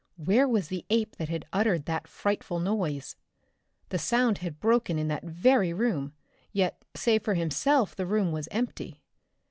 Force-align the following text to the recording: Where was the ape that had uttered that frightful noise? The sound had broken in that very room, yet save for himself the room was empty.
Where 0.17 0.47
was 0.47 0.69
the 0.69 0.83
ape 0.89 1.17
that 1.17 1.29
had 1.29 1.45
uttered 1.53 1.85
that 1.85 2.07
frightful 2.07 2.59
noise? 2.59 3.15
The 3.89 3.99
sound 3.99 4.39
had 4.39 4.59
broken 4.59 4.97
in 4.97 5.09
that 5.09 5.21
very 5.25 5.73
room, 5.73 6.13
yet 6.51 6.81
save 6.95 7.21
for 7.21 7.35
himself 7.35 7.95
the 7.95 8.07
room 8.07 8.31
was 8.31 8.47
empty. 8.49 9.03